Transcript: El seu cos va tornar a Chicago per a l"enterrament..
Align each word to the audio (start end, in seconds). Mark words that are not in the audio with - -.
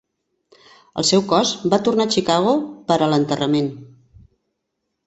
El 1.01 1.05
seu 1.09 1.21
cos 1.33 1.51
va 1.75 1.81
tornar 1.89 2.09
a 2.09 2.15
Chicago 2.17 2.57
per 2.89 2.99
a 3.01 3.11
l"enterrament.. 3.13 3.73